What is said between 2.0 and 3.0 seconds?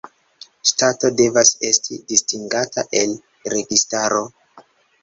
distingata